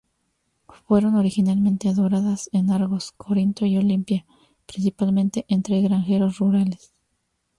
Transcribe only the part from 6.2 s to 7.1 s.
rurales.